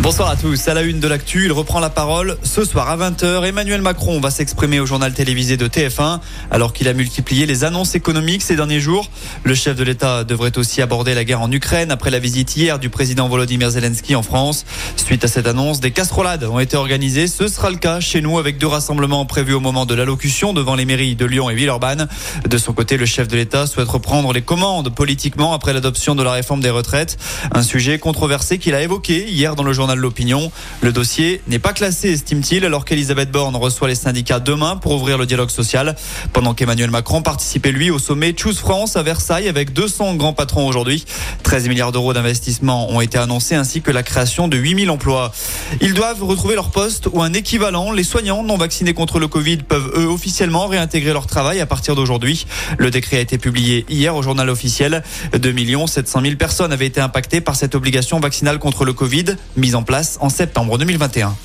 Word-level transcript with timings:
Bonsoir 0.00 0.28
à 0.28 0.36
tous. 0.36 0.68
À 0.68 0.74
la 0.74 0.82
une 0.82 1.00
de 1.00 1.08
l'actu, 1.08 1.46
il 1.46 1.52
reprend 1.52 1.80
la 1.80 1.90
parole. 1.90 2.38
Ce 2.44 2.64
soir 2.64 2.88
à 2.88 2.96
20h, 2.96 3.44
Emmanuel 3.44 3.82
Macron 3.82 4.20
va 4.20 4.30
s'exprimer 4.30 4.78
au 4.78 4.86
journal 4.86 5.12
télévisé 5.12 5.56
de 5.56 5.66
TF1 5.66 6.20
alors 6.52 6.72
qu'il 6.72 6.86
a 6.86 6.92
multiplié 6.92 7.46
les 7.46 7.64
annonces 7.64 7.96
économiques 7.96 8.42
ces 8.42 8.54
derniers 8.54 8.78
jours. 8.78 9.10
Le 9.42 9.56
chef 9.56 9.74
de 9.74 9.82
l'État 9.82 10.22
devrait 10.22 10.56
aussi 10.56 10.80
aborder 10.82 11.14
la 11.14 11.24
guerre 11.24 11.40
en 11.40 11.50
Ukraine 11.50 11.90
après 11.90 12.12
la 12.12 12.20
visite 12.20 12.56
hier 12.56 12.78
du 12.78 12.90
président 12.90 13.28
Volodymyr 13.28 13.70
Zelensky 13.70 14.14
en 14.14 14.22
France. 14.22 14.64
Suite 14.94 15.24
à 15.24 15.28
cette 15.28 15.48
annonce, 15.48 15.80
des 15.80 15.90
casserolades 15.90 16.44
ont 16.44 16.60
été 16.60 16.76
organisées. 16.76 17.26
Ce 17.26 17.48
sera 17.48 17.68
le 17.68 17.76
cas 17.76 17.98
chez 17.98 18.20
nous 18.20 18.38
avec 18.38 18.56
deux 18.56 18.68
rassemblements 18.68 19.26
prévus 19.26 19.54
au 19.54 19.60
moment 19.60 19.84
de 19.84 19.96
l'allocution 19.96 20.52
devant 20.52 20.76
les 20.76 20.84
mairies 20.84 21.16
de 21.16 21.24
Lyon 21.24 21.50
et 21.50 21.56
Villeurbanne. 21.56 22.06
De 22.48 22.56
son 22.56 22.72
côté, 22.72 22.98
le 22.98 23.06
chef 23.06 23.26
de 23.26 23.36
l'État 23.36 23.66
souhaite 23.66 23.88
reprendre 23.88 24.32
les 24.32 24.42
commandes 24.42 24.94
politiquement 24.94 25.54
après 25.54 25.72
l'adoption 25.72 26.14
de 26.14 26.22
la 26.22 26.30
réforme 26.30 26.60
des 26.60 26.70
retraites. 26.70 27.18
Un 27.52 27.64
sujet 27.64 27.98
controversé 27.98 28.58
qu'il 28.58 28.76
a 28.76 28.82
évoqué 28.82 29.28
hier 29.28 29.56
dans 29.56 29.64
le 29.64 29.72
journal 29.72 29.87
L'Opinion. 29.94 30.50
Le 30.80 30.92
dossier 30.92 31.42
n'est 31.48 31.58
pas 31.58 31.72
classé, 31.72 32.10
estime-t-il, 32.10 32.64
alors 32.64 32.84
qu'Elisabeth 32.84 33.30
Borne 33.30 33.56
reçoit 33.56 33.88
les 33.88 33.94
syndicats 33.94 34.40
demain 34.40 34.76
pour 34.76 34.92
ouvrir 34.92 35.18
le 35.18 35.26
dialogue 35.26 35.50
social, 35.50 35.96
pendant 36.32 36.54
qu'Emmanuel 36.54 36.90
Macron 36.90 37.22
participait 37.22 37.72
lui 37.72 37.90
au 37.90 37.98
sommet 37.98 38.34
Choose 38.36 38.58
France 38.58 38.96
à 38.96 39.02
Versailles 39.02 39.48
avec 39.48 39.72
200 39.72 40.14
grands 40.14 40.32
patrons 40.32 40.66
aujourd'hui. 40.66 41.04
13 41.42 41.68
milliards 41.68 41.92
d'euros 41.92 42.12
d'investissement 42.12 42.90
ont 42.90 43.00
été 43.00 43.18
annoncés 43.18 43.54
ainsi 43.54 43.82
que 43.82 43.90
la 43.90 44.02
création 44.02 44.48
de 44.48 44.56
8000 44.56 44.90
emplois. 44.90 45.32
Ils 45.80 45.94
doivent 45.94 46.22
retrouver 46.22 46.54
leur 46.54 46.70
poste 46.70 47.08
ou 47.12 47.22
un 47.22 47.32
équivalent. 47.32 47.92
Les 47.92 48.04
soignants 48.04 48.42
non 48.42 48.56
vaccinés 48.56 48.94
contre 48.94 49.18
le 49.18 49.28
Covid 49.28 49.58
peuvent 49.58 49.92
eux 49.96 50.06
officiellement 50.06 50.66
réintégrer 50.66 51.12
leur 51.12 51.26
travail 51.26 51.60
à 51.60 51.66
partir 51.66 51.94
d'aujourd'hui. 51.94 52.46
Le 52.78 52.90
décret 52.90 53.18
a 53.18 53.20
été 53.20 53.38
publié 53.38 53.84
hier 53.88 54.14
au 54.14 54.22
journal 54.22 54.48
officiel. 54.50 55.02
2 55.32 55.54
700 55.86 56.20
000 56.22 56.36
personnes 56.36 56.72
avaient 56.72 56.86
été 56.86 57.00
impactées 57.00 57.40
par 57.40 57.56
cette 57.56 57.74
obligation 57.74 58.20
vaccinale 58.20 58.58
contre 58.58 58.84
le 58.84 58.92
Covid 58.92 59.36
mise 59.56 59.74
en 59.74 59.77
place 59.84 60.18
en 60.20 60.30
septembre 60.30 60.78
2021. 60.78 61.36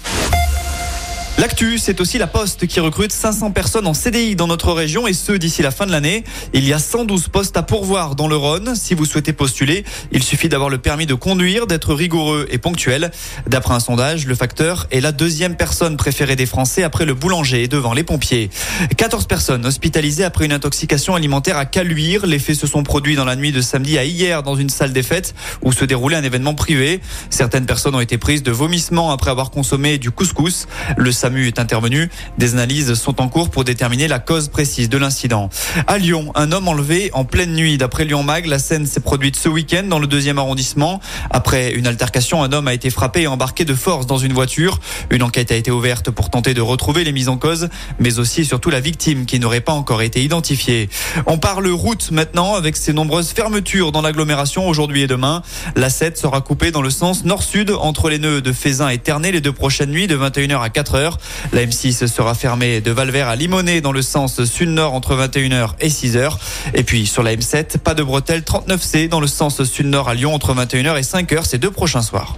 L'actu, 1.40 1.80
c'est 1.80 2.00
aussi 2.00 2.20
la 2.20 2.28
Poste 2.28 2.68
qui 2.68 2.80
recrute 2.80 3.12
500 3.12 3.52
personnes 3.52 3.88
en 3.88 3.96
CDI 3.96 4.36
dans 4.36 4.46
notre 4.46 4.72
région 4.72 5.08
et 5.08 5.14
ce 5.14 5.32
d'ici 5.32 5.64
la 5.64 5.72
fin 5.72 5.88
de 5.88 5.92
l'année. 5.92 6.24
Il 6.54 6.64
y 6.64 6.74
a 6.74 6.80
112 6.80 7.28
postes 7.30 7.58
à 7.58 7.64
pourvoir 7.64 8.14
dans 8.14 8.28
le 8.28 8.36
Rhône. 8.36 8.76
Si 8.76 8.94
vous 8.94 9.06
souhaitez 9.06 9.34
postuler, 9.34 9.84
il 10.12 10.22
suffit 10.22 10.48
d'avoir 10.48 10.70
le 10.70 10.78
permis 10.78 11.08
de 11.08 11.16
conduire, 11.16 11.66
d'être 11.66 11.96
rigoureux 11.96 12.46
et 12.52 12.60
ponctuel. 12.60 13.10
D'après 13.48 13.74
un 13.74 13.80
sondage, 13.80 14.28
le 14.28 14.36
facteur 14.36 14.86
est 14.92 15.02
la 15.02 15.12
deuxième 15.12 15.56
personne 15.56 15.98
préférée 15.98 16.36
des 16.36 16.46
Français 16.46 16.84
après 16.84 17.06
le 17.06 17.16
boulanger 17.16 17.64
et 17.64 17.68
devant 17.68 17.94
les 17.94 18.04
pompiers. 18.04 18.52
14 18.96 19.26
personnes 19.26 19.66
hospitalisées 19.66 20.24
après 20.24 20.46
une 20.46 20.54
intoxication 20.54 21.16
alimentaire 21.16 21.58
à 21.58 21.66
Caluire. 21.66 22.28
Les 22.28 22.40
faits 22.40 22.58
se 22.58 22.68
sont 22.68 22.84
produits 22.84 23.16
dans 23.16 23.26
la 23.26 23.36
nuit 23.36 23.52
de 23.52 23.62
samedi 23.62 23.98
à 23.98 24.06
hier 24.06 24.44
dans 24.44 24.56
une 24.56 24.70
salle 24.70 24.94
des 24.94 25.04
fêtes 25.04 25.34
où 25.64 25.72
se 25.72 25.84
déroulait 25.84 26.18
un 26.18 26.24
événement 26.24 26.54
privé. 26.54 27.02
Certaines 27.32 27.66
personnes 27.66 27.96
ont 27.96 28.02
été 28.02 28.20
prises 28.20 28.44
de 28.44 28.52
vomissements 28.52 29.12
après 29.12 29.32
avoir 29.32 29.50
consommé 29.50 29.98
du 29.98 30.12
couscous. 30.12 30.68
Le 30.96 31.12
SAMU 31.24 31.48
est 31.48 31.58
intervenu. 31.58 32.10
Des 32.38 32.54
analyses 32.54 32.96
sont 32.96 33.22
en 33.22 33.30
cours 33.30 33.50
pour 33.50 33.64
déterminer 33.64 34.10
la 34.10 34.20
cause 34.20 34.50
précise 34.50 34.90
de 34.90 34.98
l'incident. 34.98 35.50
À 35.88 35.98
Lyon, 35.98 36.34
un 36.36 36.52
homme 36.52 36.68
enlevé 36.68 37.12
en 37.14 37.24
pleine 37.24 37.54
nuit. 37.54 37.78
D'après 37.78 38.04
Lyon 38.04 38.24
Mag, 38.24 38.46
la 38.46 38.60
scène 38.60 38.86
s'est 38.86 39.00
produite 39.00 39.38
ce 39.38 39.48
week-end 39.48 39.84
dans 39.84 40.00
le 40.00 40.08
deuxième 40.08 40.38
arrondissement. 40.38 41.00
Après 41.30 41.72
une 41.72 41.88
altercation, 41.88 42.44
un 42.44 42.52
homme 42.52 42.68
a 42.68 42.74
été 42.74 42.90
frappé 42.90 43.22
et 43.22 43.28
embarqué 43.28 43.64
de 43.64 43.74
force 43.74 44.06
dans 44.06 44.18
une 44.18 44.34
voiture. 44.34 44.82
Une 45.12 45.24
enquête 45.24 45.54
a 45.54 45.56
été 45.56 45.72
ouverte 45.72 46.12
pour 46.12 46.30
tenter 46.30 46.54
de 46.54 46.60
retrouver 46.60 47.06
les 47.06 47.14
mises 47.14 47.30
en 47.30 47.38
cause, 47.38 47.70
mais 48.00 48.20
aussi 48.20 48.42
et 48.42 48.44
surtout 48.44 48.70
la 48.70 48.82
victime 48.82 49.26
qui 49.26 49.40
n'aurait 49.40 49.62
pas 49.62 49.72
encore 49.72 50.02
été 50.02 50.22
identifiée. 50.22 50.90
On 51.26 51.38
parle 51.38 51.70
route 51.70 52.12
maintenant 52.12 52.56
avec 52.56 52.76
ces 52.76 52.92
nombreuses 52.92 53.32
fermetures 53.32 53.94
dans 53.94 54.02
l'agglomération 54.02 54.68
aujourd'hui 54.68 55.04
et 55.04 55.08
demain. 55.08 55.42
La 55.78 55.90
7 55.90 56.18
sera 56.18 56.42
coupée 56.42 56.72
dans 56.72 56.82
le 56.82 56.90
sens 56.90 57.24
nord-sud 57.24 57.72
entre 57.80 58.10
les 58.10 58.20
nœuds 58.20 58.42
de 58.42 58.52
Fézin 58.52 58.90
et 58.90 58.98
Ternay 58.98 59.32
les 59.32 59.40
deux 59.40 59.54
prochaines 59.54 59.92
nuits 59.92 60.08
de 60.08 60.18
21h 60.18 60.60
à 60.60 60.68
4h. 60.68 61.13
La 61.52 61.66
M6 61.66 62.08
sera 62.08 62.36
fermée 62.36 62.82
de 62.82 62.92
Valvert 62.92 63.28
à 63.28 63.36
Limonest 63.36 63.84
dans 63.84 63.92
le 63.92 64.02
sens 64.02 64.44
sud-nord 64.44 64.94
entre 64.94 65.16
21h 65.16 65.72
et 65.80 65.90
6h. 65.90 66.38
Et 66.74 66.84
puis 66.84 67.06
sur 67.06 67.24
la 67.24 67.36
M7, 67.36 67.78
pas 67.78 67.94
de 67.94 68.04
bretelles 68.04 68.42
39C 68.42 69.10
dans 69.10 69.20
le 69.20 69.28
sens 69.28 69.64
sud-nord 69.64 70.10
à 70.10 70.14
Lyon 70.14 70.34
entre 70.34 70.54
21h 70.54 70.98
et 70.98 71.02
5h 71.02 71.46
ces 71.46 71.58
deux 71.58 71.72
prochains 71.72 72.02
soirs. 72.02 72.38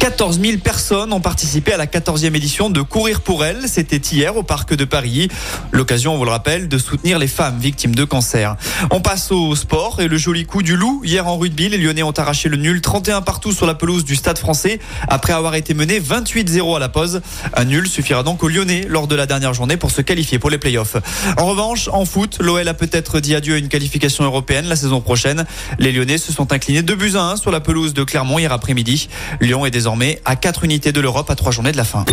14 0.00 0.40
000 0.40 0.58
personnes 0.64 1.12
ont 1.12 1.20
participé 1.20 1.74
à 1.74 1.76
la 1.76 1.84
14e 1.84 2.34
édition 2.34 2.70
de 2.70 2.80
Courir 2.80 3.20
pour 3.20 3.44
elle. 3.44 3.68
C'était 3.68 3.98
hier 3.98 4.34
au 4.34 4.42
Parc 4.42 4.72
de 4.72 4.86
Paris. 4.86 5.28
L'occasion, 5.72 6.14
on 6.14 6.16
vous 6.16 6.24
le 6.24 6.30
rappelle, 6.30 6.68
de 6.68 6.78
soutenir 6.78 7.18
les 7.18 7.28
femmes 7.28 7.58
victimes 7.58 7.94
de 7.94 8.04
cancer. 8.04 8.56
On 8.90 9.02
passe 9.02 9.30
au 9.30 9.54
sport 9.54 10.00
et 10.00 10.08
le 10.08 10.16
joli 10.16 10.46
coup 10.46 10.62
du 10.62 10.74
loup. 10.74 11.02
Hier 11.04 11.26
en 11.26 11.36
rugby, 11.36 11.68
les 11.68 11.76
Lyonnais 11.76 12.02
ont 12.02 12.12
arraché 12.12 12.48
le 12.48 12.56
nul 12.56 12.80
31 12.80 13.20
partout 13.20 13.52
sur 13.52 13.66
la 13.66 13.74
pelouse 13.74 14.06
du 14.06 14.16
Stade 14.16 14.38
français 14.38 14.80
après 15.06 15.34
avoir 15.34 15.54
été 15.54 15.74
menés 15.74 16.00
28-0 16.00 16.76
à 16.76 16.78
la 16.78 16.88
pause. 16.88 17.20
Un 17.52 17.66
nul 17.66 17.86
suffira 17.86 18.22
donc 18.22 18.42
aux 18.42 18.48
Lyonnais 18.48 18.86
lors 18.88 19.06
de 19.06 19.14
la 19.14 19.26
dernière 19.26 19.52
journée 19.52 19.76
pour 19.76 19.90
se 19.90 20.00
qualifier 20.00 20.38
pour 20.38 20.48
les 20.48 20.58
playoffs. 20.58 20.96
En 21.36 21.44
revanche, 21.44 21.88
en 21.92 22.06
foot, 22.06 22.38
l'OL 22.40 22.66
a 22.66 22.74
peut-être 22.74 23.20
dit 23.20 23.34
adieu 23.34 23.54
à 23.54 23.58
une 23.58 23.68
qualification 23.68 24.24
européenne 24.24 24.64
la 24.64 24.76
saison 24.76 25.02
prochaine. 25.02 25.44
Les 25.78 25.92
Lyonnais 25.92 26.16
se 26.16 26.32
sont 26.32 26.54
inclinés 26.54 26.80
2 26.80 26.94
buts 26.94 27.16
à 27.16 27.32
1 27.32 27.36
sur 27.36 27.50
la 27.50 27.60
pelouse 27.60 27.92
de 27.92 28.02
Clermont 28.02 28.38
hier 28.38 28.52
après-midi. 28.52 29.10
Lyon 29.42 29.66
est 29.66 29.70
désormais 29.90 30.20
à 30.24 30.36
4 30.36 30.62
unités 30.62 30.92
de 30.92 31.00
l'Europe 31.00 31.28
à 31.30 31.34
3 31.34 31.50
journées 31.50 31.72
de 31.72 31.76
la 31.76 31.84
fin. 31.84 32.04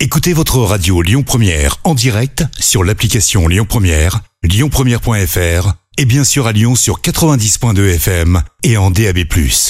Écoutez 0.00 0.34
votre 0.34 0.58
radio 0.58 1.00
Lyon 1.00 1.22
Première 1.22 1.76
en 1.84 1.94
direct 1.94 2.44
sur 2.58 2.84
l'application 2.84 3.48
Lyon 3.48 3.64
Première, 3.66 4.20
lyonpremière.fr 4.42 5.72
et 5.96 6.04
bien 6.04 6.24
sûr 6.24 6.46
à 6.46 6.52
Lyon 6.52 6.74
sur 6.74 7.00
90.2 7.00 7.94
FM 7.94 8.42
et 8.64 8.76
en 8.76 8.90
DAB+. 8.90 9.20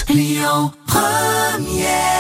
Lyon 0.09 0.73
Première 0.89 2.16